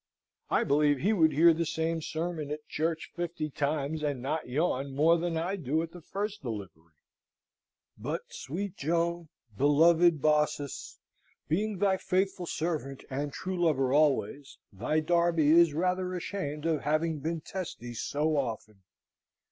[0.49, 4.95] I believe he would hear the same sermon at church fifty times, and not yawn
[4.95, 6.93] more than I do at the first delivery.
[7.99, 10.97] But sweet Joan, beloved Baucis!
[11.47, 17.19] being thy faithful husband and true lover always, thy Darby is rather ashamed of having
[17.19, 18.81] been testy so often!